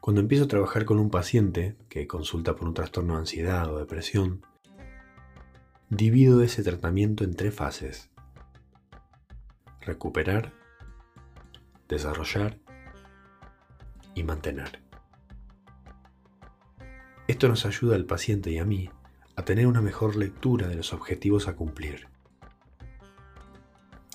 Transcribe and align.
Cuando 0.00 0.22
empiezo 0.22 0.44
a 0.44 0.48
trabajar 0.48 0.86
con 0.86 0.98
un 0.98 1.10
paciente 1.10 1.76
que 1.90 2.06
consulta 2.06 2.56
por 2.56 2.66
un 2.66 2.74
trastorno 2.74 3.14
de 3.14 3.20
ansiedad 3.20 3.70
o 3.70 3.78
depresión, 3.78 4.46
divido 5.90 6.42
ese 6.42 6.62
tratamiento 6.62 7.22
en 7.22 7.34
tres 7.34 7.54
fases. 7.54 8.08
Recuperar, 9.82 10.54
desarrollar 11.86 12.58
y 14.14 14.22
mantener. 14.22 14.80
Esto 17.28 17.48
nos 17.48 17.66
ayuda 17.66 17.94
al 17.94 18.06
paciente 18.06 18.50
y 18.50 18.58
a 18.58 18.64
mí 18.64 18.90
a 19.36 19.44
tener 19.44 19.66
una 19.66 19.82
mejor 19.82 20.16
lectura 20.16 20.66
de 20.66 20.76
los 20.76 20.94
objetivos 20.94 21.46
a 21.46 21.56
cumplir. 21.56 22.08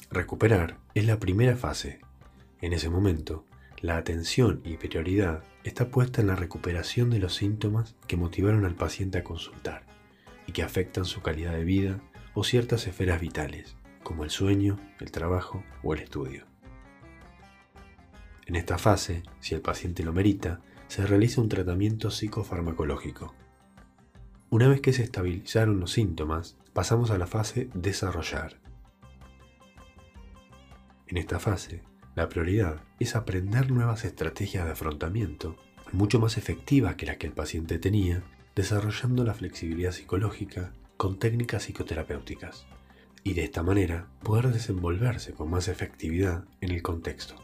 Recuperar 0.09 0.79
es 0.95 1.05
la 1.05 1.19
primera 1.19 1.55
fase. 1.55 1.99
En 2.61 2.73
ese 2.73 2.89
momento, 2.89 3.45
la 3.85 3.97
atención 3.97 4.61
y 4.65 4.77
prioridad 4.77 5.43
está 5.63 5.89
puesta 5.89 6.19
en 6.19 6.25
la 6.25 6.35
recuperación 6.35 7.11
de 7.11 7.19
los 7.19 7.35
síntomas 7.35 7.95
que 8.07 8.17
motivaron 8.17 8.65
al 8.65 8.73
paciente 8.73 9.19
a 9.19 9.23
consultar 9.23 9.85
y 10.47 10.53
que 10.53 10.63
afectan 10.63 11.05
su 11.05 11.21
calidad 11.21 11.51
de 11.51 11.65
vida 11.65 12.01
o 12.33 12.43
ciertas 12.43 12.87
esferas 12.87 13.21
vitales, 13.21 13.77
como 14.01 14.23
el 14.23 14.31
sueño, 14.31 14.79
el 14.99 15.11
trabajo 15.11 15.63
o 15.83 15.93
el 15.93 15.99
estudio. 15.99 16.47
En 18.47 18.55
esta 18.55 18.79
fase, 18.79 19.21
si 19.39 19.53
el 19.53 19.61
paciente 19.61 20.03
lo 20.03 20.13
merita, 20.13 20.61
se 20.87 21.05
realiza 21.05 21.41
un 21.41 21.49
tratamiento 21.49 22.09
psicofarmacológico. 22.09 23.35
Una 24.49 24.67
vez 24.67 24.81
que 24.81 24.93
se 24.93 25.03
estabilizaron 25.03 25.79
los 25.79 25.91
síntomas, 25.91 26.57
pasamos 26.73 27.11
a 27.11 27.19
la 27.19 27.27
fase 27.27 27.69
desarrollar. 27.75 28.59
En 31.05 31.17
esta 31.17 31.39
fase, 31.39 31.83
la 32.15 32.29
prioridad 32.29 32.81
es 32.99 33.15
aprender 33.15 33.71
nuevas 33.71 34.05
estrategias 34.05 34.65
de 34.65 34.71
afrontamiento, 34.71 35.57
mucho 35.91 36.19
más 36.19 36.37
efectivas 36.37 36.95
que 36.95 37.05
las 37.05 37.17
que 37.17 37.27
el 37.27 37.33
paciente 37.33 37.77
tenía, 37.77 38.23
desarrollando 38.55 39.25
la 39.25 39.33
flexibilidad 39.33 39.91
psicológica 39.91 40.71
con 40.95 41.19
técnicas 41.19 41.63
psicoterapéuticas, 41.63 42.65
y 43.23 43.33
de 43.33 43.43
esta 43.43 43.63
manera 43.63 44.07
poder 44.23 44.47
desenvolverse 44.53 45.33
con 45.33 45.49
más 45.49 45.67
efectividad 45.67 46.45
en 46.61 46.71
el 46.71 46.81
contexto. 46.81 47.35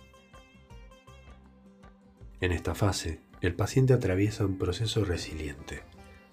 En 2.40 2.54
esta 2.54 2.74
fase, 2.74 3.20
el 3.42 3.54
paciente 3.54 3.94
atraviesa 3.94 4.46
un 4.46 4.58
proceso 4.58 5.04
resiliente, 5.04 5.84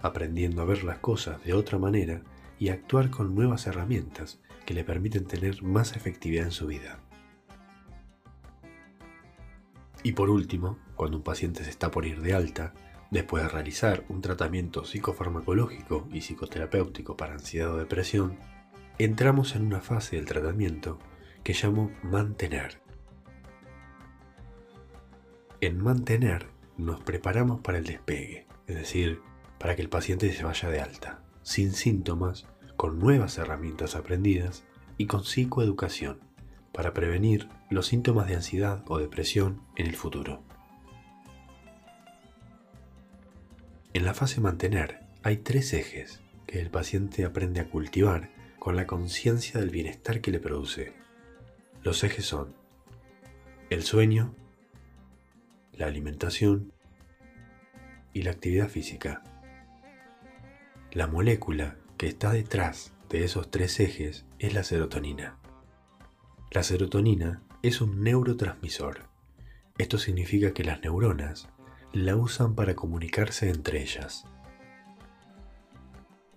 aprendiendo 0.00 0.62
a 0.62 0.64
ver 0.64 0.84
las 0.84 0.98
cosas 0.98 1.42
de 1.42 1.54
otra 1.54 1.78
manera 1.78 2.22
y 2.60 2.68
actuar 2.68 3.10
con 3.10 3.34
nuevas 3.34 3.66
herramientas 3.66 4.38
que 4.64 4.74
le 4.74 4.84
permiten 4.84 5.24
tener 5.24 5.62
más 5.62 5.96
efectividad 5.96 6.44
en 6.44 6.52
su 6.52 6.66
vida. 6.68 7.00
Y 10.02 10.12
por 10.12 10.30
último, 10.30 10.78
cuando 10.96 11.16
un 11.16 11.22
paciente 11.22 11.64
se 11.64 11.70
está 11.70 11.90
por 11.90 12.06
ir 12.06 12.20
de 12.20 12.34
alta, 12.34 12.74
después 13.10 13.42
de 13.42 13.48
realizar 13.48 14.04
un 14.08 14.20
tratamiento 14.20 14.84
psicofarmacológico 14.84 16.08
y 16.12 16.20
psicoterapéutico 16.20 17.16
para 17.16 17.34
ansiedad 17.34 17.72
o 17.72 17.78
depresión, 17.78 18.38
entramos 18.98 19.54
en 19.56 19.66
una 19.66 19.80
fase 19.80 20.16
del 20.16 20.26
tratamiento 20.26 20.98
que 21.42 21.54
llamo 21.54 21.90
mantener. 22.02 22.80
En 25.60 25.82
mantener 25.82 26.48
nos 26.76 27.00
preparamos 27.00 27.60
para 27.60 27.78
el 27.78 27.84
despegue, 27.84 28.46
es 28.66 28.76
decir, 28.76 29.20
para 29.58 29.74
que 29.74 29.82
el 29.82 29.88
paciente 29.88 30.32
se 30.32 30.44
vaya 30.44 30.68
de 30.68 30.80
alta, 30.80 31.22
sin 31.42 31.72
síntomas, 31.72 32.46
con 32.76 33.00
nuevas 33.00 33.38
herramientas 33.38 33.96
aprendidas 33.96 34.64
y 34.98 35.06
con 35.06 35.24
psicoeducación, 35.24 36.20
para 36.72 36.94
prevenir 36.94 37.48
los 37.70 37.86
síntomas 37.86 38.28
de 38.28 38.36
ansiedad 38.36 38.84
o 38.88 38.98
depresión 38.98 39.62
en 39.76 39.86
el 39.86 39.96
futuro. 39.96 40.42
En 43.94 44.04
la 44.04 44.14
fase 44.14 44.40
mantener 44.40 45.00
hay 45.22 45.38
tres 45.38 45.72
ejes 45.72 46.20
que 46.46 46.60
el 46.60 46.70
paciente 46.70 47.24
aprende 47.24 47.60
a 47.60 47.68
cultivar 47.68 48.30
con 48.58 48.76
la 48.76 48.86
conciencia 48.86 49.60
del 49.60 49.70
bienestar 49.70 50.20
que 50.20 50.30
le 50.30 50.40
produce. 50.40 50.92
Los 51.82 52.04
ejes 52.04 52.24
son 52.24 52.54
el 53.70 53.82
sueño, 53.82 54.34
la 55.72 55.86
alimentación 55.86 56.72
y 58.12 58.22
la 58.22 58.30
actividad 58.30 58.68
física. 58.68 59.22
La 60.92 61.06
molécula 61.06 61.76
que 61.96 62.06
está 62.06 62.32
detrás 62.32 62.92
de 63.10 63.24
esos 63.24 63.50
tres 63.50 63.78
ejes 63.80 64.24
es 64.38 64.54
la 64.54 64.64
serotonina. 64.64 65.38
La 66.50 66.62
serotonina 66.62 67.42
es 67.62 67.82
un 67.82 68.02
neurotransmisor. 68.02 69.10
Esto 69.76 69.98
significa 69.98 70.54
que 70.54 70.64
las 70.64 70.80
neuronas 70.80 71.46
la 71.92 72.16
usan 72.16 72.54
para 72.54 72.74
comunicarse 72.74 73.50
entre 73.50 73.82
ellas. 73.82 74.24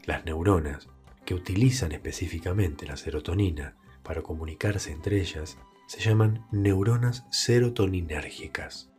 Las 0.04 0.26
neuronas 0.26 0.90
que 1.24 1.34
utilizan 1.34 1.94
específicamente 1.94 2.86
la 2.86 2.98
serotonina 2.98 3.78
para 4.04 4.22
comunicarse 4.22 4.92
entre 4.92 5.22
ellas 5.22 5.58
se 5.88 6.02
llaman 6.02 6.46
neuronas 6.52 7.26
serotoninérgicas. 7.30 8.92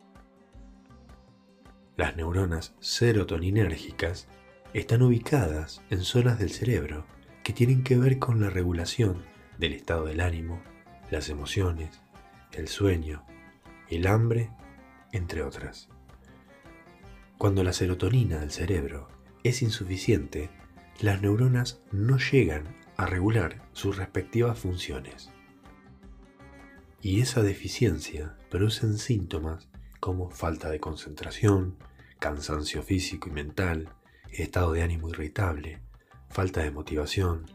Las 1.95 2.15
neuronas 2.15 2.73
serotoninérgicas 2.79 4.27
están 4.73 5.03
ubicadas 5.03 5.83
en 5.91 6.01
zonas 6.01 6.39
del 6.39 6.49
cerebro 6.49 7.05
que 7.43 7.53
tienen 7.53 7.83
que 7.83 7.99
ver 7.99 8.17
con 8.17 8.41
la 8.41 8.49
regulación 8.49 9.23
del 9.59 9.73
estado 9.73 10.05
del 10.05 10.19
ánimo, 10.19 10.63
las 11.09 11.29
emociones, 11.29 12.01
el 12.51 12.67
sueño, 12.67 13.25
el 13.89 14.07
hambre, 14.07 14.51
entre 15.11 15.43
otras. 15.43 15.89
Cuando 17.37 17.63
la 17.63 17.73
serotonina 17.73 18.39
del 18.39 18.51
cerebro 18.51 19.07
es 19.43 19.61
insuficiente, 19.61 20.49
las 20.99 21.21
neuronas 21.21 21.81
no 21.91 22.17
llegan 22.17 22.75
a 22.97 23.05
regular 23.05 23.61
sus 23.73 23.97
respectivas 23.97 24.57
funciones. 24.59 25.29
Y 27.01 27.19
esa 27.21 27.41
deficiencia 27.41 28.37
produce 28.49 28.97
síntomas 28.97 29.67
como 29.99 30.29
falta 30.29 30.69
de 30.69 30.79
concentración, 30.79 31.77
cansancio 32.19 32.81
físico 32.83 33.29
y 33.29 33.31
mental, 33.33 33.89
estado 34.31 34.71
de 34.71 34.83
ánimo 34.83 35.09
irritable, 35.09 35.81
falta 36.29 36.61
de 36.61 36.71
motivación, 36.71 37.45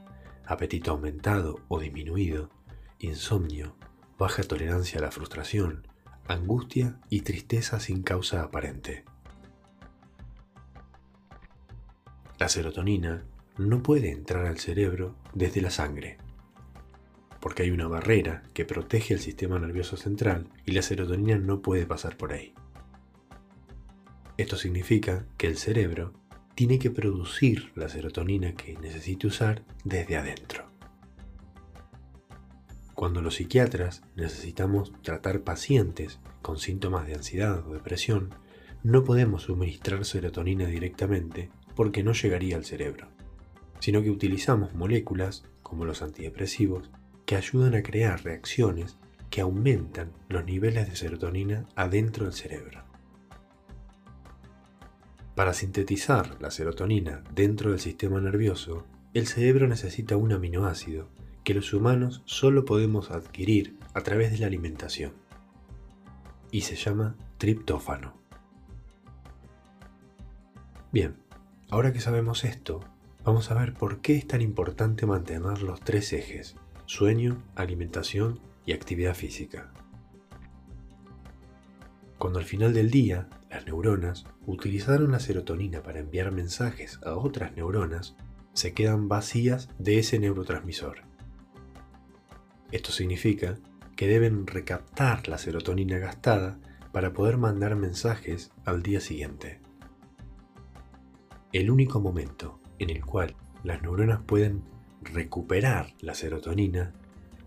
apetito 0.45 0.91
aumentado 0.91 1.61
o 1.69 1.81
disminuido, 1.81 2.51
insomnio, 2.99 3.77
baja 4.19 4.43
tolerancia 4.43 4.99
a 4.99 5.03
la 5.03 5.11
frustración, 5.11 5.87
angustia 6.27 7.01
y 7.09 7.21
tristeza 7.23 7.81
sin 7.81 8.03
causa 8.03 8.43
aparente. 8.43 9.05
La 12.39 12.49
serotonina 12.49 13.25
no 13.57 13.83
puede 13.83 14.11
entrar 14.11 14.47
al 14.47 14.59
cerebro 14.59 15.17
desde 15.35 15.61
la 15.61 15.71
sangre 15.71 16.19
porque 17.41 17.63
hay 17.63 17.71
una 17.71 17.89
barrera 17.89 18.43
que 18.53 18.65
protege 18.65 19.15
el 19.15 19.21
sistema 19.21 19.59
nervioso 19.59 19.97
central 19.97 20.49
y 20.67 20.73
la 20.73 20.83
serotonina 20.83 21.39
no 21.39 21.63
puede 21.63 21.87
pasar 21.87 22.17
por 22.17 22.33
ahí. 22.33 22.55
Esto 24.37 24.57
significa 24.57 25.27
que 25.37 25.47
el 25.47 25.57
cerebro 25.57 26.13
tiene 26.55 26.79
que 26.79 26.91
producir 26.91 27.73
la 27.75 27.89
serotonina 27.89 28.55
que 28.55 28.77
necesite 28.79 29.27
usar 29.27 29.65
desde 29.85 30.17
adentro. 30.17 30.68
Cuando 32.99 33.23
los 33.23 33.37
psiquiatras 33.37 34.03
necesitamos 34.17 34.93
tratar 35.03 35.43
pacientes 35.43 36.19
con 36.43 36.59
síntomas 36.59 37.07
de 37.07 37.15
ansiedad 37.15 37.65
o 37.65 37.73
depresión, 37.73 38.35
no 38.83 39.05
podemos 39.05 39.43
suministrar 39.43 40.05
serotonina 40.05 40.67
directamente 40.67 41.49
porque 41.77 42.03
no 42.03 42.13
llegaría 42.13 42.57
al 42.57 42.65
cerebro, 42.65 43.07
sino 43.79 44.03
que 44.03 44.11
utilizamos 44.11 44.75
moléculas, 44.75 45.45
como 45.63 45.85
los 45.85 46.03
antidepresivos, 46.03 46.91
que 47.25 47.37
ayudan 47.37 47.77
a 47.77 47.85
crear 47.85 48.25
reacciones 48.25 48.97
que 49.31 49.43
aumentan 49.43 50.11
los 50.29 50.45
niveles 50.45 50.91
de 50.91 50.97
serotonina 50.97 51.67
adentro 51.77 52.25
del 52.25 52.35
cerebro. 52.35 52.83
Para 55.37 55.53
sintetizar 55.53 56.43
la 56.43 56.51
serotonina 56.51 57.23
dentro 57.33 57.71
del 57.71 57.79
sistema 57.79 58.21
nervioso, 58.21 58.89
el 59.15 59.29
cerebro 59.29 59.69
necesita 59.69 60.17
un 60.17 60.33
aminoácido 60.33 61.11
que 61.49 61.55
los 61.55 61.73
humanos 61.73 62.21
solo 62.27 62.67
podemos 62.67 63.11
adquirir 63.11 63.79
a 63.95 64.03
través 64.03 64.31
de 64.31 64.37
la 64.37 64.49
alimentación 64.49 65.15
y 66.51 66.61
se 66.61 66.77
llama 66.77 67.17
triptófano. 67.39 68.13
Bien, 70.93 71.17
ahora 71.71 71.95
que 71.95 72.01
sabemos 72.01 72.45
esto, 72.45 72.81
vamos 73.25 73.51
a 73.51 73.55
ver 73.55 73.73
por 73.73 74.03
qué 74.03 74.17
es 74.17 74.27
tan 74.27 74.43
importante 74.43 75.07
mantener 75.07 75.63
los 75.63 75.81
tres 75.81 76.13
ejes 76.13 76.57
sueño, 76.85 77.43
alimentación 77.55 78.41
y 78.67 78.75
actividad 78.75 79.15
física. 79.15 79.73
Cuando 82.19 82.41
al 82.41 82.45
final 82.45 82.75
del 82.75 82.91
día 82.91 83.31
las 83.49 83.65
neuronas 83.65 84.27
utilizaron 84.45 85.13
la 85.13 85.19
serotonina 85.19 85.83
para 85.83 86.01
enviar 86.01 86.31
mensajes 86.31 87.01
a 87.07 87.15
otras 87.15 87.57
neuronas, 87.57 88.17
se 88.53 88.75
quedan 88.75 89.09
vacías 89.09 89.71
de 89.79 89.99
ese 89.99 90.19
neurotransmisor. 90.19 91.08
Esto 92.71 92.93
significa 92.93 93.59
que 93.97 94.07
deben 94.07 94.47
recaptar 94.47 95.27
la 95.29 95.39
serotonina 95.39 95.99
gastada 95.99 96.59
para 96.93 97.13
poder 97.13 97.37
mandar 97.37 97.77
mensajes 97.77 98.51
al 98.65 98.83
día 98.83 99.01
siguiente. 99.01 99.61
El 101.53 101.71
único 101.71 102.01
momento 102.01 102.61
en 102.79 102.91
el 102.91 103.05
cual 103.05 103.35
las 103.65 103.83
neuronas 103.83 104.21
pueden 104.27 104.63
recuperar 105.03 105.95
la 106.01 106.15
serotonina 106.15 106.93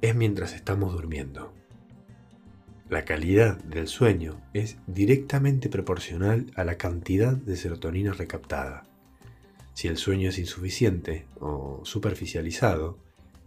es 0.01 0.15
mientras 0.15 0.53
estamos 0.53 0.93
durmiendo. 0.93 1.53
La 2.89 3.05
calidad 3.05 3.57
del 3.63 3.87
sueño 3.87 4.41
es 4.53 4.77
directamente 4.87 5.69
proporcional 5.69 6.51
a 6.55 6.65
la 6.65 6.77
cantidad 6.77 7.33
de 7.33 7.55
serotonina 7.55 8.11
recaptada. 8.11 8.83
Si 9.73 9.87
el 9.87 9.95
sueño 9.95 10.29
es 10.29 10.39
insuficiente 10.39 11.25
o 11.39 11.81
superficializado, 11.85 12.97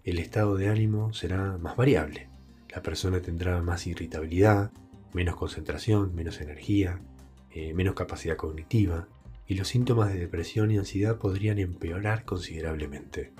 el 0.04 0.18
estado 0.18 0.56
de 0.56 0.68
ánimo 0.68 1.12
será 1.14 1.56
más 1.56 1.76
variable. 1.76 2.28
La 2.74 2.82
persona 2.82 3.20
tendrá 3.20 3.62
más 3.62 3.86
irritabilidad, 3.86 4.70
menos 5.14 5.36
concentración, 5.36 6.14
menos 6.14 6.40
energía, 6.40 7.00
eh, 7.50 7.72
menos 7.72 7.94
capacidad 7.94 8.36
cognitiva, 8.36 9.08
y 9.46 9.54
los 9.54 9.68
síntomas 9.68 10.12
de 10.12 10.18
depresión 10.18 10.70
y 10.70 10.78
ansiedad 10.78 11.18
podrían 11.18 11.58
empeorar 11.58 12.24
considerablemente. 12.24 13.32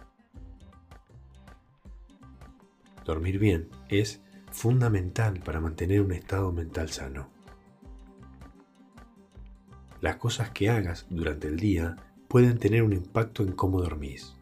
Dormir 3.05 3.38
bien 3.38 3.69
es 3.90 4.22
fundamental 4.50 5.40
para 5.40 5.60
mantener 5.60 6.00
un 6.00 6.12
estado 6.12 6.52
mental 6.52 6.88
sano. 6.88 7.28
Las 10.00 10.17
cosas 10.17 10.50
que 10.50 10.70
hagas 10.70 11.06
durante 11.10 11.49
el 11.49 11.58
día 11.58 11.96
pueden 12.28 12.58
tener 12.58 12.82
un 12.82 12.93
impacto 12.93 13.43
en 13.43 13.52
cómo 13.52 13.81
dormís. 13.81 14.37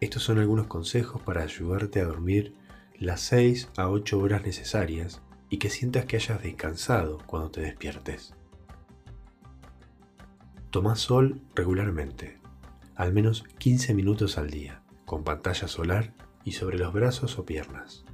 Estos 0.00 0.22
son 0.22 0.38
algunos 0.38 0.66
consejos 0.66 1.22
para 1.22 1.42
ayudarte 1.42 2.00
a 2.00 2.04
dormir 2.04 2.54
las 2.98 3.20
6 3.22 3.70
a 3.76 3.88
8 3.88 4.18
horas 4.18 4.42
necesarias 4.42 5.22
y 5.48 5.58
que 5.58 5.70
sientas 5.70 6.04
que 6.06 6.16
hayas 6.16 6.42
descansado 6.42 7.18
cuando 7.26 7.50
te 7.50 7.60
despiertes. 7.60 8.34
Toma 10.70 10.96
sol 10.96 11.40
regularmente, 11.54 12.38
al 12.94 13.12
menos 13.12 13.44
15 13.58 13.94
minutos 13.94 14.38
al 14.38 14.50
día, 14.50 14.82
con 15.04 15.24
pantalla 15.24 15.68
solar 15.68 16.14
y 16.44 16.52
sobre 16.52 16.78
los 16.78 16.92
brazos 16.92 17.38
o 17.38 17.44
piernas 17.44 18.04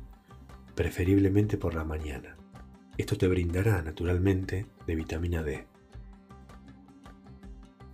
preferiblemente 0.75 1.59
por 1.59 1.75
la 1.75 1.85
mañana. 1.85 2.37
Esto 2.97 3.17
te 3.17 3.29
brindará 3.29 3.83
naturalmente 3.83 4.67
de 4.87 4.95
vitamina 4.95 5.43
D. 5.43 5.67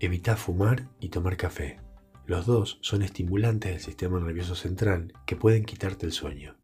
Evita 0.00 0.36
fumar 0.36 0.88
y 1.00 1.08
tomar 1.08 1.36
café. 1.36 1.78
Los 2.28 2.44
dos 2.44 2.76
son 2.82 3.00
estimulantes 3.00 3.72
del 3.72 3.80
sistema 3.80 4.20
nervioso 4.20 4.54
central 4.54 5.14
que 5.24 5.34
pueden 5.34 5.64
quitarte 5.64 6.04
el 6.04 6.12
sueño. 6.12 6.58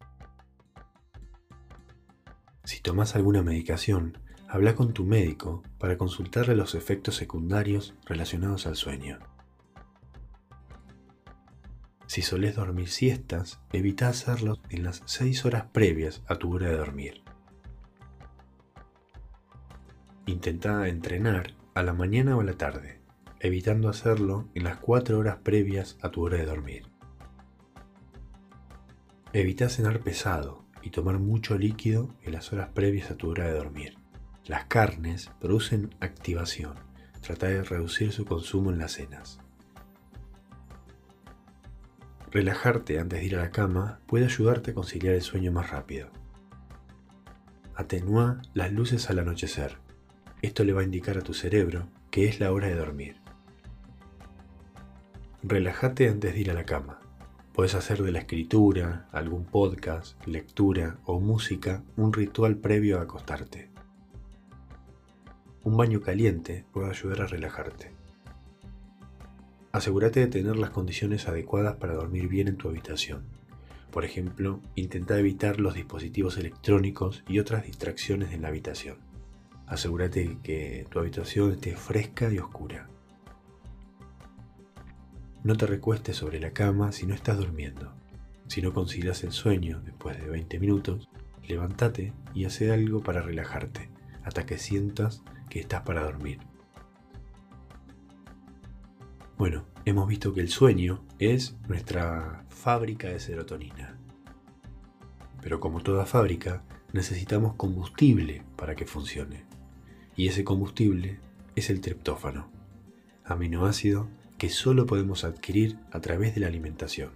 Si 2.63 2.81
tomas 2.81 3.15
alguna 3.15 3.41
medicación, 3.41 4.19
habla 4.47 4.75
con 4.75 4.93
tu 4.93 5.05
médico 5.05 5.63
para 5.79 5.97
consultarle 5.97 6.55
los 6.55 6.75
efectos 6.75 7.15
secundarios 7.15 7.95
relacionados 8.05 8.67
al 8.67 8.75
sueño. 8.75 9.17
Si 12.05 12.21
solés 12.21 12.55
dormir 12.55 12.87
siestas, 12.87 13.59
evita 13.73 14.07
hacerlo 14.07 14.59
en 14.69 14.83
las 14.83 15.01
6 15.05 15.45
horas 15.45 15.65
previas 15.71 16.21
a 16.27 16.35
tu 16.35 16.53
hora 16.53 16.69
de 16.69 16.77
dormir. 16.77 17.23
Intenta 20.27 20.87
entrenar 20.87 21.55
a 21.73 21.81
la 21.81 21.93
mañana 21.93 22.37
o 22.37 22.41
a 22.41 22.43
la 22.43 22.53
tarde, 22.53 23.01
evitando 23.39 23.89
hacerlo 23.89 24.47
en 24.53 24.63
las 24.63 24.77
4 24.77 25.17
horas 25.19 25.37
previas 25.43 25.97
a 26.01 26.09
tu 26.09 26.23
hora 26.23 26.37
de 26.37 26.45
dormir. 26.45 26.87
Evita 29.33 29.69
cenar 29.69 29.99
pesado 29.99 30.65
y 30.81 30.91
tomar 30.91 31.19
mucho 31.19 31.57
líquido 31.57 32.15
en 32.21 32.33
las 32.33 32.53
horas 32.53 32.69
previas 32.69 33.11
a 33.11 33.17
tu 33.17 33.29
hora 33.29 33.45
de 33.45 33.53
dormir. 33.53 33.97
Las 34.45 34.65
carnes 34.65 35.31
producen 35.39 35.93
activación. 35.99 36.75
Trata 37.21 37.47
de 37.47 37.63
reducir 37.63 38.11
su 38.11 38.23
consumo 38.23 38.69
en 38.71 38.77
las 38.77 38.93
cenas. 38.93 39.39
Relajarte 42.31 42.99
antes 42.99 43.19
de 43.19 43.25
ir 43.25 43.35
a 43.35 43.41
la 43.41 43.51
cama 43.51 43.99
puede 44.05 44.25
ayudarte 44.25 44.71
a 44.71 44.73
conciliar 44.73 45.15
el 45.15 45.21
sueño 45.21 45.51
más 45.51 45.71
rápido. 45.71 46.09
Atenúa 47.73 48.41
las 48.53 48.71
luces 48.71 49.09
al 49.09 49.19
anochecer. 49.19 49.79
Esto 50.41 50.63
le 50.63 50.73
va 50.73 50.81
a 50.81 50.85
indicar 50.85 51.17
a 51.17 51.21
tu 51.21 51.33
cerebro 51.33 51.89
que 52.11 52.27
es 52.29 52.39
la 52.39 52.51
hora 52.51 52.67
de 52.67 52.75
dormir. 52.75 53.24
Relájate 55.47 56.09
antes 56.09 56.33
de 56.33 56.39
ir 56.39 56.49
a 56.49 56.55
la 56.55 56.65
cama. 56.65 56.99
Puedes 57.53 57.75
hacer 57.75 58.01
de 58.01 58.11
la 58.11 58.17
escritura, 58.17 59.07
algún 59.11 59.45
podcast, 59.45 60.19
lectura 60.25 60.97
o 61.05 61.19
música 61.19 61.83
un 61.97 62.13
ritual 62.13 62.57
previo 62.57 62.97
a 62.97 63.03
acostarte. 63.03 63.69
Un 65.63 65.77
baño 65.77 66.01
caliente 66.01 66.65
puede 66.73 66.89
ayudar 66.89 67.21
a 67.21 67.27
relajarte. 67.27 67.91
Asegúrate 69.71 70.21
de 70.21 70.27
tener 70.27 70.55
las 70.55 70.71
condiciones 70.71 71.27
adecuadas 71.27 71.75
para 71.75 71.93
dormir 71.93 72.27
bien 72.27 72.47
en 72.47 72.57
tu 72.57 72.67
habitación. 72.67 73.21
Por 73.91 74.03
ejemplo, 74.03 74.61
intenta 74.73 75.19
evitar 75.19 75.59
los 75.59 75.75
dispositivos 75.75 76.37
electrónicos 76.37 77.23
y 77.27 77.37
otras 77.37 77.67
distracciones 77.67 78.33
en 78.33 78.41
la 78.41 78.47
habitación. 78.47 78.97
Asegúrate 79.67 80.39
que 80.41 80.87
tu 80.89 80.97
habitación 80.97 81.51
esté 81.51 81.75
fresca 81.75 82.33
y 82.33 82.39
oscura. 82.39 82.89
No 85.45 85.55
te 85.55 85.67
recuestes 85.67 86.17
sobre 86.17 86.39
la 86.39 86.53
cama 86.53 86.91
si 86.91 87.05
no 87.05 87.13
estás 87.13 87.37
durmiendo. 87.37 87.93
Si 88.47 88.63
no 88.63 88.73
concilias 88.73 89.23
el 89.23 89.31
sueño 89.31 89.79
después 89.85 90.19
de 90.19 90.27
20 90.27 90.59
minutos, 90.59 91.07
levántate 91.47 92.13
y 92.33 92.45
haz 92.45 92.63
algo 92.63 93.03
para 93.03 93.21
relajarte 93.21 93.91
hasta 94.23 94.47
que 94.47 94.57
sientas 94.57 95.21
que 95.47 95.59
estás 95.59 95.83
para 95.83 96.01
dormir. 96.01 96.39
Bueno, 99.37 99.67
hemos 99.85 100.07
visto 100.07 100.33
que 100.33 100.41
el 100.41 100.49
sueño 100.49 101.05
es 101.19 101.55
nuestra 101.67 102.43
fábrica 102.49 103.09
de 103.09 103.19
serotonina. 103.19 103.99
Pero 105.43 105.59
como 105.59 105.83
toda 105.83 106.07
fábrica, 106.07 106.63
necesitamos 106.91 107.53
combustible 107.53 108.41
para 108.55 108.73
que 108.73 108.87
funcione. 108.87 109.45
Y 110.15 110.27
ese 110.27 110.43
combustible 110.43 111.19
es 111.55 111.69
el 111.69 111.81
triptófano, 111.81 112.49
aminoácido 113.23 114.09
que 114.37 114.49
solo 114.49 114.85
podemos 114.85 115.23
adquirir 115.23 115.77
a 115.91 116.01
través 116.01 116.35
de 116.35 116.41
la 116.41 116.47
alimentación. 116.47 117.11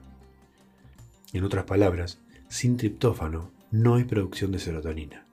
En 1.33 1.43
otras 1.43 1.65
palabras, 1.65 2.19
sin 2.47 2.77
triptófano 2.77 3.51
no 3.71 3.95
hay 3.95 4.05
producción 4.05 4.51
de 4.51 4.59
serotonina. 4.59 5.25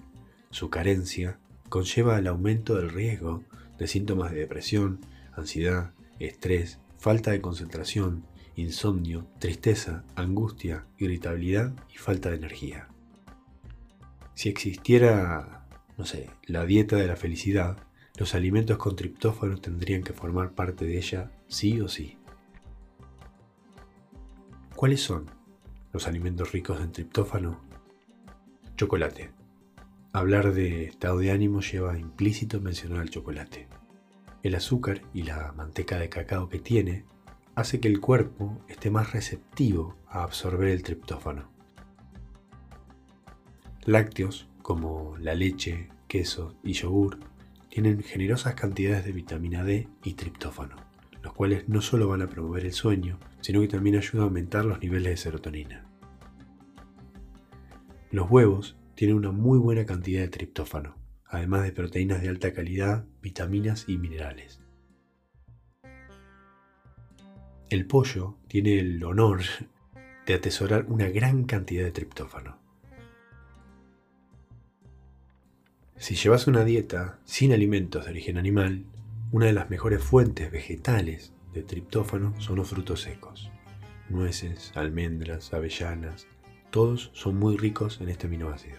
Su 0.51 0.69
carencia 0.69 1.39
conlleva 1.69 2.17
al 2.17 2.27
aumento 2.27 2.77
del 2.77 2.91
riesgo 2.91 3.43
de 3.79 3.87
síntomas 3.87 4.33
de 4.33 4.41
depresión, 4.41 5.01
ansiedad, 5.35 5.93
estrés, 6.19 6.79
falta 6.99 7.31
de 7.31 7.41
concentración, 7.41 8.25
insomnio, 8.57 9.27
tristeza, 9.39 10.05
angustia, 10.15 10.87
irritabilidad 10.99 11.75
y 11.93 11.99
falta 11.99 12.31
de 12.31 12.37
energía. 12.37 12.89
Si 14.35 14.49
existiera, 14.49 15.67
no 15.97 16.05
sé, 16.05 16.31
la 16.45 16.67
dieta 16.67 16.97
de 16.97 17.07
la 17.07 17.17
felicidad, 17.17 17.79
los 18.17 18.35
alimentos 18.35 18.79
con 18.79 18.97
triptófano 18.97 19.59
tendrían 19.59 20.03
que 20.03 20.15
formar 20.15 20.53
parte 20.53 20.87
de 20.87 20.97
ella 20.97 21.31
sí 21.49 21.81
o 21.81 21.89
sí. 21.89 22.17
¿Cuáles 24.75 25.03
son 25.03 25.31
los 25.93 26.07
alimentos 26.07 26.53
ricos 26.53 26.81
en 26.81 26.93
triptófano? 26.93 27.61
Chocolate. 28.77 29.31
Hablar 30.13 30.55
de 30.55 30.85
estado 30.85 31.19
de 31.19 31.31
ánimo 31.31 31.61
lleva 31.61 31.99
implícito 31.99 32.61
mencionar 32.61 33.01
al 33.01 33.11
chocolate. 33.11 33.69
El 34.43 34.55
azúcar 34.55 35.03
y 35.13 35.25
la 35.25 35.53
manteca 35.53 35.99
de 35.99 36.09
cacao 36.09 36.49
que 36.49 36.59
tiene 36.59 37.05
hace 37.55 37.81
que 37.81 37.89
el 37.89 38.01
cuerpo 38.01 38.59
esté 38.69 38.91
más 38.91 39.13
receptivo 39.13 39.97
a 40.09 40.23
absorber 40.23 40.69
el 40.69 40.83
triptófano. 40.83 41.51
Lácteos 43.85 44.49
como 44.63 45.17
la 45.19 45.35
leche, 45.35 45.89
queso 46.09 46.55
y 46.63 46.73
yogur 46.73 47.19
tienen 47.77 48.03
generosas 48.03 48.55
cantidades 48.55 49.05
de 49.05 49.13
vitamina 49.13 49.63
D 49.63 49.87
y 50.03 50.15
triptófano, 50.15 50.77
los 51.23 51.35
cuales 51.35 51.69
no 51.69 51.83
solo 51.83 52.09
van 52.09 52.23
a 52.23 52.27
promover 52.27 52.65
el 52.65 52.73
sueño, 52.73 53.19
sino 53.43 53.61
que 53.61 53.69
también 53.69 53.97
ayudan 53.97 54.21
a 54.21 54.25
aumentar 54.25 54.65
los 54.65 54.81
niveles 54.81 55.11
de 55.11 55.17
serotonina. 55.19 55.87
Los 58.11 58.31
huevos 58.31 58.79
tienen 58.95 59.19
una 59.19 59.31
muy 59.31 59.59
buena 59.59 59.85
cantidad 59.85 60.23
de 60.23 60.29
triptófano, 60.29 60.97
además 61.27 61.65
de 61.65 61.73
proteínas 61.73 62.23
de 62.23 62.31
alta 62.31 62.55
calidad, 62.55 63.05
vitaminas 63.21 63.85
y 63.87 63.99
minerales. 63.99 64.63
El 67.69 67.87
pollo 67.87 68.39
tiene 68.49 68.79
el 68.79 69.05
honor 69.05 69.43
de 70.27 70.33
atesorar 70.33 70.87
una 70.89 71.11
gran 71.11 71.45
cantidad 71.45 71.85
de 71.85 71.93
triptófano. 71.93 72.66
Si 75.99 76.15
llevas 76.15 76.47
una 76.47 76.63
dieta 76.63 77.19
sin 77.25 77.55
alimentos 77.55 78.05
de 78.05 78.11
origen 78.11 78.37
animal, 78.37 78.85
una 79.33 79.47
de 79.47 79.55
las 79.55 79.71
mejores 79.71 80.03
fuentes 80.03 80.53
vegetales 80.53 81.33
de 81.55 81.63
triptófano 81.63 82.39
son 82.39 82.57
los 82.57 82.69
frutos 82.69 83.01
secos. 83.01 83.51
Nueces, 84.11 84.73
almendras, 84.75 85.55
avellanas, 85.55 86.27
todos 86.71 87.11
son 87.15 87.39
muy 87.39 87.57
ricos 87.57 88.01
en 88.03 88.11
este 88.11 88.27
aminoácido. 88.27 88.79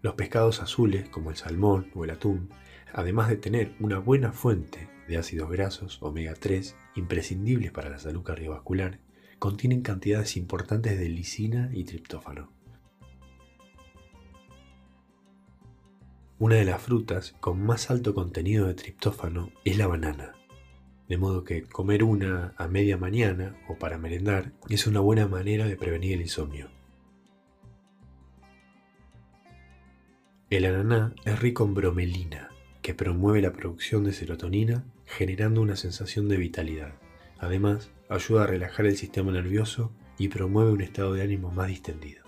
Los 0.00 0.14
pescados 0.14 0.62
azules, 0.62 1.08
como 1.10 1.30
el 1.30 1.36
salmón 1.36 1.90
o 1.94 2.04
el 2.04 2.10
atún, 2.10 2.48
además 2.94 3.28
de 3.28 3.36
tener 3.36 3.74
una 3.78 3.98
buena 3.98 4.32
fuente 4.32 4.88
de 5.06 5.18
ácidos 5.18 5.50
grasos 5.50 5.98
omega 6.00 6.32
3 6.32 6.74
imprescindibles 6.94 7.72
para 7.72 7.90
la 7.90 7.98
salud 7.98 8.22
cardiovascular, 8.22 9.00
contienen 9.44 9.82
cantidades 9.82 10.38
importantes 10.38 10.98
de 10.98 11.06
lisina 11.06 11.68
y 11.74 11.84
triptófano. 11.84 12.50
Una 16.38 16.54
de 16.54 16.64
las 16.64 16.80
frutas 16.80 17.34
con 17.40 17.60
más 17.60 17.90
alto 17.90 18.14
contenido 18.14 18.66
de 18.66 18.72
triptófano 18.72 19.50
es 19.66 19.76
la 19.76 19.86
banana, 19.86 20.32
de 21.10 21.18
modo 21.18 21.44
que 21.44 21.64
comer 21.64 22.04
una 22.04 22.54
a 22.56 22.68
media 22.68 22.96
mañana 22.96 23.54
o 23.68 23.76
para 23.76 23.98
merendar 23.98 24.54
es 24.70 24.86
una 24.86 25.00
buena 25.00 25.28
manera 25.28 25.66
de 25.66 25.76
prevenir 25.76 26.14
el 26.14 26.22
insomnio. 26.22 26.70
El 30.48 30.64
ananá 30.64 31.14
es 31.26 31.38
rico 31.38 31.64
en 31.64 31.74
bromelina, 31.74 32.48
que 32.80 32.94
promueve 32.94 33.42
la 33.42 33.52
producción 33.52 34.04
de 34.04 34.14
serotonina, 34.14 34.86
generando 35.04 35.60
una 35.60 35.76
sensación 35.76 36.30
de 36.30 36.38
vitalidad. 36.38 37.03
Además, 37.44 37.90
ayuda 38.08 38.44
a 38.44 38.46
relajar 38.46 38.86
el 38.86 38.96
sistema 38.96 39.30
nervioso 39.30 39.92
y 40.16 40.28
promueve 40.28 40.72
un 40.72 40.80
estado 40.80 41.12
de 41.12 41.22
ánimo 41.22 41.50
más 41.50 41.68
distendido. 41.68 42.24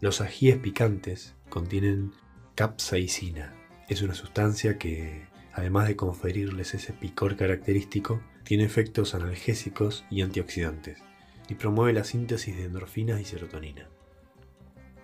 Los 0.00 0.20
ajíes 0.20 0.58
picantes 0.58 1.34
contienen 1.48 2.12
capsaicina, 2.54 3.52
es 3.88 4.02
una 4.02 4.14
sustancia 4.14 4.78
que, 4.78 5.26
además 5.52 5.88
de 5.88 5.96
conferirles 5.96 6.74
ese 6.74 6.92
picor 6.92 7.36
característico, 7.36 8.20
tiene 8.44 8.64
efectos 8.64 9.16
analgésicos 9.16 10.04
y 10.10 10.22
antioxidantes, 10.22 11.02
y 11.48 11.54
promueve 11.54 11.94
la 11.94 12.04
síntesis 12.04 12.56
de 12.56 12.64
endorfinas 12.64 13.20
y 13.20 13.24
serotonina. 13.24 13.88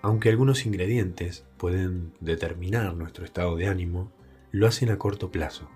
Aunque 0.00 0.28
algunos 0.28 0.64
ingredientes 0.64 1.44
pueden 1.56 2.12
determinar 2.21 2.94
nuestro 2.94 3.25
estado 3.25 3.56
de 3.56 3.66
ánimo, 3.66 4.12
lo 4.52 4.68
hacen 4.68 4.90
a 4.90 4.99
corto 4.99 5.33
plazo. 5.33 5.68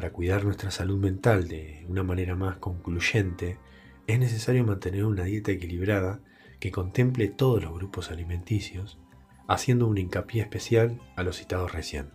Para 0.00 0.14
cuidar 0.14 0.46
nuestra 0.46 0.70
salud 0.70 0.98
mental 0.98 1.46
de 1.46 1.84
una 1.86 2.02
manera 2.02 2.34
más 2.34 2.56
concluyente, 2.56 3.58
es 4.06 4.18
necesario 4.18 4.64
mantener 4.64 5.04
una 5.04 5.24
dieta 5.24 5.52
equilibrada 5.52 6.20
que 6.58 6.70
contemple 6.70 7.28
todos 7.28 7.62
los 7.62 7.74
grupos 7.74 8.10
alimenticios 8.10 8.98
haciendo 9.46 9.86
un 9.86 9.98
hincapié 9.98 10.40
especial 10.40 10.98
a 11.16 11.22
los 11.22 11.36
citados 11.36 11.72
recién. 11.72 12.08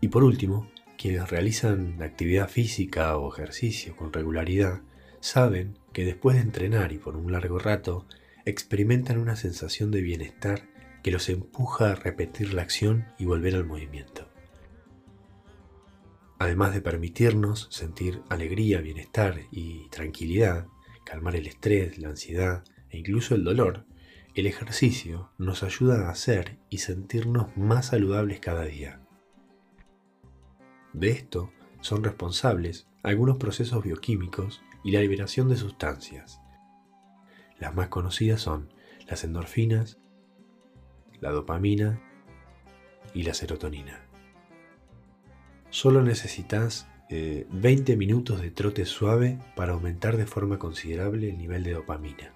Y 0.00 0.08
por 0.08 0.24
último, 0.24 0.68
quienes 0.98 1.30
realizan 1.30 2.02
actividad 2.02 2.48
física 2.48 3.16
o 3.16 3.32
ejercicio 3.32 3.94
con 3.94 4.12
regularidad 4.12 4.80
saben 5.20 5.78
que 5.92 6.04
después 6.04 6.34
de 6.34 6.42
entrenar 6.42 6.90
y 6.90 6.98
por 6.98 7.14
un 7.14 7.30
largo 7.30 7.60
rato 7.60 8.06
experimentan 8.44 9.18
una 9.18 9.36
sensación 9.36 9.92
de 9.92 10.00
bienestar 10.00 10.69
que 11.02 11.10
los 11.10 11.28
empuja 11.28 11.90
a 11.90 11.94
repetir 11.94 12.54
la 12.54 12.62
acción 12.62 13.06
y 13.18 13.24
volver 13.24 13.54
al 13.54 13.64
movimiento. 13.64 14.28
Además 16.38 16.72
de 16.72 16.80
permitirnos 16.80 17.68
sentir 17.70 18.22
alegría, 18.28 18.80
bienestar 18.80 19.40
y 19.50 19.88
tranquilidad, 19.90 20.66
calmar 21.04 21.36
el 21.36 21.46
estrés, 21.46 21.98
la 21.98 22.08
ansiedad 22.08 22.64
e 22.88 22.98
incluso 22.98 23.34
el 23.34 23.44
dolor, 23.44 23.84
el 24.34 24.46
ejercicio 24.46 25.30
nos 25.38 25.62
ayuda 25.62 26.06
a 26.06 26.10
hacer 26.10 26.58
y 26.70 26.78
sentirnos 26.78 27.56
más 27.56 27.86
saludables 27.86 28.40
cada 28.40 28.64
día. 28.64 29.00
De 30.92 31.10
esto 31.10 31.52
son 31.80 32.04
responsables 32.04 32.86
algunos 33.02 33.36
procesos 33.36 33.82
bioquímicos 33.82 34.62
y 34.84 34.92
la 34.92 35.00
liberación 35.00 35.48
de 35.48 35.56
sustancias. 35.56 36.40
Las 37.58 37.74
más 37.74 37.88
conocidas 37.88 38.40
son 38.40 38.72
las 39.06 39.24
endorfinas, 39.24 39.98
la 41.20 41.30
dopamina 41.30 42.00
y 43.14 43.22
la 43.22 43.34
serotonina. 43.34 44.00
Solo 45.70 46.02
necesitas 46.02 46.88
20 47.08 47.92
eh, 47.92 47.96
minutos 47.96 48.40
de 48.40 48.50
trote 48.50 48.84
suave 48.84 49.38
para 49.56 49.72
aumentar 49.72 50.16
de 50.16 50.26
forma 50.26 50.58
considerable 50.58 51.30
el 51.30 51.38
nivel 51.38 51.64
de 51.64 51.72
dopamina. 51.72 52.32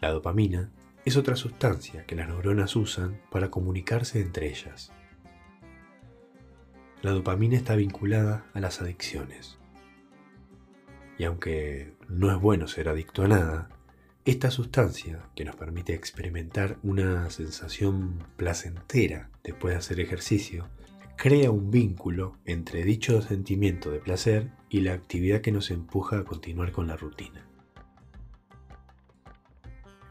La 0.00 0.10
dopamina 0.10 0.70
es 1.04 1.16
otra 1.16 1.36
sustancia 1.36 2.04
que 2.06 2.16
las 2.16 2.28
neuronas 2.28 2.74
usan 2.76 3.20
para 3.30 3.50
comunicarse 3.50 4.20
entre 4.20 4.48
ellas. 4.48 4.92
La 7.02 7.10
dopamina 7.10 7.56
está 7.56 7.74
vinculada 7.74 8.44
a 8.54 8.60
las 8.60 8.80
adicciones. 8.80 9.58
Y 11.18 11.24
aunque 11.24 11.94
no 12.08 12.32
es 12.32 12.40
bueno 12.40 12.66
ser 12.68 12.88
adicto 12.88 13.22
a 13.22 13.28
nada, 13.28 13.68
esta 14.24 14.52
sustancia, 14.52 15.28
que 15.34 15.44
nos 15.44 15.56
permite 15.56 15.94
experimentar 15.94 16.78
una 16.84 17.28
sensación 17.30 18.24
placentera 18.36 19.30
después 19.42 19.74
de 19.74 19.78
hacer 19.78 19.98
ejercicio, 19.98 20.68
crea 21.16 21.50
un 21.50 21.72
vínculo 21.72 22.38
entre 22.44 22.84
dicho 22.84 23.20
sentimiento 23.20 23.90
de 23.90 23.98
placer 23.98 24.52
y 24.68 24.82
la 24.82 24.92
actividad 24.92 25.40
que 25.40 25.50
nos 25.50 25.70
empuja 25.72 26.18
a 26.18 26.24
continuar 26.24 26.70
con 26.70 26.86
la 26.86 26.96
rutina. 26.96 27.48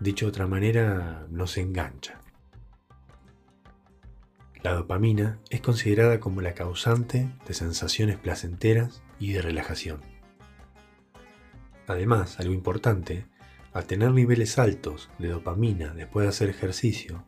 Dicho 0.01 0.25
de 0.25 0.29
otra 0.29 0.47
manera, 0.47 1.25
nos 1.29 1.57
engancha. 1.57 2.21
La 4.61 4.73
dopamina 4.73 5.39
es 5.49 5.61
considerada 5.61 6.19
como 6.19 6.41
la 6.41 6.53
causante 6.53 7.29
de 7.47 7.53
sensaciones 7.53 8.17
placenteras 8.17 9.03
y 9.19 9.31
de 9.31 9.41
relajación. 9.41 10.01
Además, 11.87 12.39
algo 12.39 12.53
importante, 12.53 13.25
al 13.73 13.85
tener 13.85 14.11
niveles 14.11 14.59
altos 14.59 15.09
de 15.17 15.29
dopamina 15.29 15.93
después 15.93 16.25
de 16.25 16.29
hacer 16.29 16.49
ejercicio, 16.49 17.25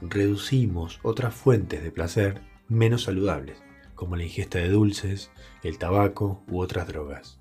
reducimos 0.00 1.00
otras 1.02 1.34
fuentes 1.34 1.82
de 1.82 1.92
placer 1.92 2.42
menos 2.68 3.04
saludables, 3.04 3.62
como 3.94 4.16
la 4.16 4.24
ingesta 4.24 4.58
de 4.58 4.68
dulces, 4.68 5.30
el 5.62 5.78
tabaco 5.78 6.42
u 6.48 6.60
otras 6.60 6.88
drogas. 6.88 7.38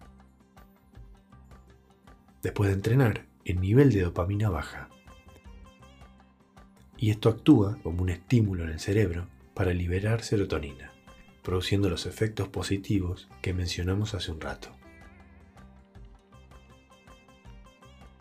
Después 2.41 2.69
de 2.69 2.75
entrenar, 2.75 3.25
el 3.45 3.59
nivel 3.59 3.91
de 3.91 4.01
dopamina 4.01 4.49
baja. 4.49 4.89
Y 6.97 7.09
esto 7.09 7.29
actúa 7.29 7.79
como 7.83 8.03
un 8.03 8.09
estímulo 8.09 8.63
en 8.63 8.69
el 8.69 8.79
cerebro 8.79 9.27
para 9.53 9.73
liberar 9.73 10.23
serotonina, 10.23 10.91
produciendo 11.41 11.89
los 11.89 12.05
efectos 12.05 12.47
positivos 12.47 13.27
que 13.41 13.53
mencionamos 13.53 14.13
hace 14.13 14.31
un 14.31 14.39
rato. 14.39 14.69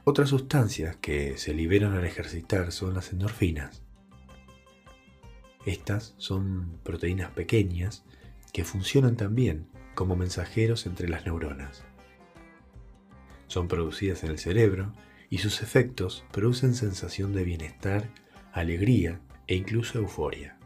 Otras 0.05 0.31
sustancias 0.31 0.97
que 0.97 1.39
se 1.39 1.55
liberan 1.55 1.95
al 1.95 2.05
ejercitar 2.05 2.73
son 2.73 2.95
las 2.95 3.13
endorfinas, 3.13 3.83
estas 5.65 6.15
son 6.19 6.81
proteínas 6.83 7.31
pequeñas 7.31 8.05
que 8.53 8.65
funcionan 8.65 9.17
también 9.17 9.69
como 9.95 10.17
mensajeros 10.17 10.87
entre 10.87 11.09
las 11.09 11.25
neuronas. 11.25 11.85
Son 13.47 13.69
producidas 13.69 14.25
en 14.25 14.31
el 14.31 14.39
cerebro 14.39 14.93
y 15.31 15.39
sus 15.39 15.63
efectos 15.63 16.25
producen 16.33 16.75
sensación 16.75 17.33
de 17.33 17.45
bienestar, 17.45 18.11
alegría 18.53 19.21
e 19.47 19.55
incluso 19.55 19.99
euforia. 19.99 20.59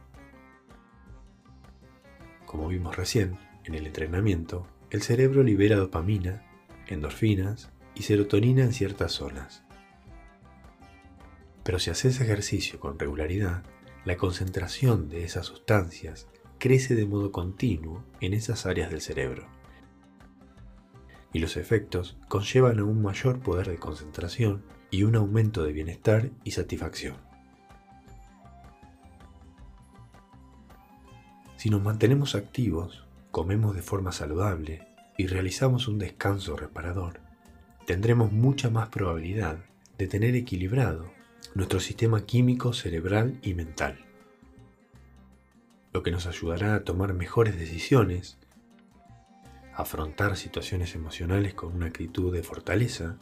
Como 2.47 2.69
vimos 2.69 2.97
recién, 2.97 3.37
en 3.65 3.75
el 3.75 3.87
entrenamiento, 3.87 4.67
el 4.91 5.03
cerebro 5.03 5.43
libera 5.43 5.77
dopamina, 5.77 6.43
endorfinas 6.87 7.71
y 7.97 8.03
serotonina 8.03 8.63
en 8.63 8.73
ciertas 8.73 9.13
zonas. 9.13 9.65
Pero 11.65 11.81
si 11.81 11.91
haces 11.91 12.21
ejercicio 12.21 12.79
con 12.79 12.99
regularidad, 12.99 13.65
la 14.05 14.17
concentración 14.17 15.09
de 15.09 15.25
esas 15.25 15.47
sustancias 15.47 16.29
crece 16.59 16.95
de 16.95 17.07
modo 17.07 17.33
continuo 17.33 18.05
en 18.21 18.35
esas 18.35 18.67
áreas 18.67 18.91
del 18.91 19.01
cerebro. 19.01 19.49
Y 21.33 21.41
los 21.41 21.57
efectos 21.57 22.17
conllevan 22.29 22.79
a 22.79 22.85
un 22.85 23.03
mayor 23.03 23.41
poder 23.41 23.69
de 23.69 23.79
concentración 23.79 24.63
y 24.91 25.03
un 25.03 25.17
aumento 25.17 25.65
de 25.65 25.73
bienestar 25.73 26.31
y 26.45 26.53
satisfacción. 26.53 27.17
Si 31.57 31.69
nos 31.69 31.83
mantenemos 31.83 32.37
activos, 32.37 33.07
comemos 33.33 33.75
de 33.75 33.83
forma 33.83 34.13
saludable 34.13 34.87
y 35.19 35.27
realizamos 35.27 35.89
un 35.89 35.99
descanso 35.99 36.57
reparador, 36.57 37.26
tendremos 37.87 38.33
mucha 38.33 38.69
más 38.69 38.89
probabilidad 38.89 39.65
de 39.97 40.09
tener 40.09 40.35
equilibrado 40.35 41.13
nuestro 41.55 41.79
sistema 41.81 42.27
químico 42.27 42.73
cerebral 42.73 43.39
y 43.43 43.55
mental, 43.55 44.05
lo 45.93 46.03
que 46.03 46.11
nos 46.11 46.27
ayudará 46.27 46.75
a 46.75 46.85
tomar 46.85 47.15
mejores 47.15 47.57
decisiones, 47.57 48.39
afrontar 49.73 50.37
situaciones 50.37 50.95
emocionales 50.95 51.55
con 51.55 51.75
una 51.75 51.87
actitud 51.87 52.35
de 52.35 52.43
fortaleza, 52.43 53.19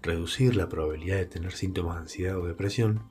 reducir 0.00 0.56
la 0.56 0.68
probabilidad 0.68 1.18
de 1.18 1.26
tener 1.26 1.52
síntomas 1.52 1.96
de 1.96 2.00
ansiedad 2.00 2.38
o 2.38 2.46
depresión 2.46 3.10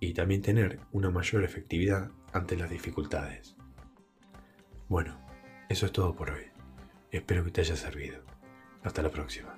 y 0.00 0.12
también 0.12 0.42
tener 0.42 0.80
una 0.92 1.10
mayor 1.10 1.44
efectividad 1.44 2.10
ante 2.32 2.56
las 2.56 2.68
dificultades. 2.68 3.56
Bueno, 4.88 5.18
eso 5.68 5.86
es 5.86 5.92
todo 5.92 6.16
por 6.16 6.30
hoy. 6.30 6.46
Espero 7.12 7.44
que 7.44 7.52
te 7.52 7.60
haya 7.60 7.76
servido. 7.76 8.39
Hasta 8.82 9.02
la 9.02 9.10
próxima. 9.10 9.54